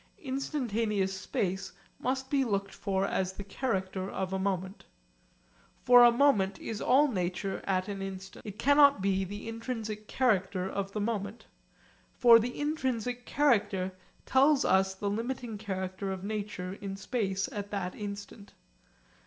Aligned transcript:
Instantaneous 0.23 1.15
space 1.15 1.73
must 1.99 2.31
be 2.31 2.43
looked 2.43 2.73
for 2.73 3.05
as 3.05 3.39
a 3.39 3.43
character 3.43 4.09
of 4.09 4.33
a 4.33 4.39
moment. 4.39 4.83
For 5.83 6.03
a 6.03 6.11
moment 6.11 6.57
is 6.57 6.81
all 6.81 7.07
nature 7.07 7.61
at 7.67 7.87
an 7.87 8.01
instant. 8.01 8.43
It 8.43 8.57
cannot 8.57 9.03
be 9.03 9.23
the 9.23 9.47
intrinsic 9.47 10.07
character 10.07 10.67
of 10.67 10.91
the 10.91 11.01
moment. 11.01 11.45
For 12.17 12.39
the 12.39 12.59
intrinsic 12.59 13.27
character 13.27 13.91
tells 14.25 14.65
us 14.65 14.95
the 14.95 15.07
limiting 15.07 15.59
character 15.59 16.11
of 16.11 16.23
nature 16.23 16.73
in 16.81 16.95
space 16.97 17.47
at 17.51 17.69
that 17.69 17.93
instant. 17.93 18.53